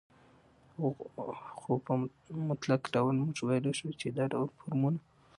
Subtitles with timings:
[1.57, 1.93] خو په
[2.49, 4.99] مطلق ډول موږ وويلى شو، چې دا ډول فورمونه